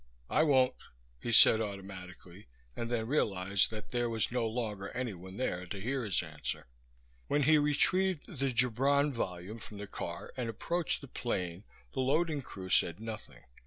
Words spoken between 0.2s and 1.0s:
"I won't,"